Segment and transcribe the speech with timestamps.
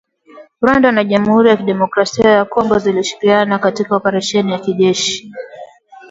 [0.61, 5.33] Rwanda na Jamhuri ya kidemokrasia ya Congo zilishirikiana katika oparesheni ya kijeshi